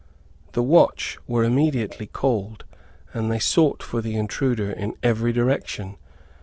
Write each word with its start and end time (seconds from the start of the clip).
The 0.53 0.63
watch 0.63 1.19
were 1.27 1.43
immediately 1.43 2.07
called, 2.07 2.65
and 3.13 3.31
they 3.31 3.37
sought 3.37 3.83
for 3.83 4.01
the 4.01 4.15
intruder 4.15 4.71
in 4.71 4.95
every 5.03 5.31
direction. 5.31 5.95